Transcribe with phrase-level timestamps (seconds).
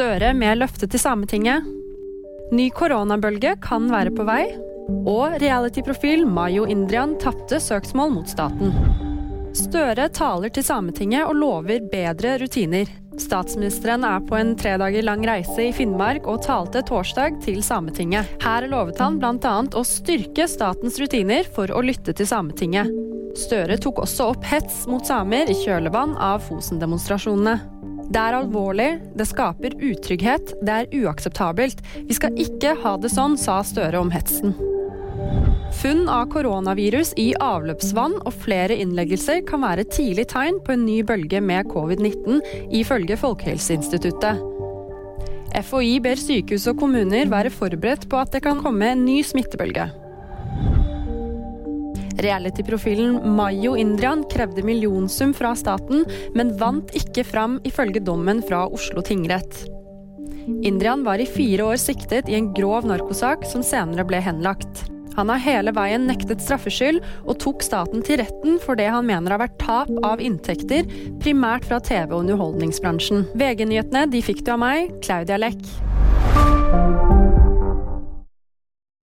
[0.00, 1.66] Støre med løfte til Sametinget.
[2.56, 4.46] Ny koronabølge kan være på vei.
[4.88, 8.72] Og realityprofil Mayo Indrian tapte søksmål mot staten.
[9.52, 12.88] Støre taler til Sametinget og lover bedre rutiner.
[13.20, 18.38] Statsministeren er på en tre dager lang reise i Finnmark og talte torsdag til Sametinget.
[18.40, 19.52] Her lovet han bl.a.
[19.68, 22.88] å styrke statens rutiner for å lytte til Sametinget.
[23.36, 27.79] Støre tok også opp hets mot samer i kjølvann av Fosen-demonstrasjonene.
[28.10, 31.78] Det er alvorlig, det skaper utrygghet, det er uakseptabelt.
[32.08, 34.56] Vi skal ikke ha det sånn, sa Støre om hetsen.
[35.80, 40.98] Funn av koronavirus i avløpsvann og flere innleggelser kan være tidlig tegn på en ny
[41.06, 42.42] bølge med covid-19,
[42.80, 44.42] ifølge Folkehelseinstituttet.
[45.60, 49.86] FHI ber sykehus og kommuner være forberedt på at det kan komme en ny smittebølge.
[52.18, 59.04] Realityprofilen Mayo Indrian krevde millionsum fra staten, men vant ikke fram ifølge dommen fra Oslo
[59.06, 59.64] tingrett.
[60.66, 64.86] Indrian var i fire år siktet i en grov narkosak som senere ble henlagt.
[65.16, 69.34] Han har hele veien nektet straffskyld, og tok staten til retten for det han mener
[69.34, 70.88] har vært tap av inntekter,
[71.22, 73.26] primært fra TV- og underholdningsbransjen.
[73.34, 75.60] VG-nyhetene de fikk du av meg, Claudia Leck.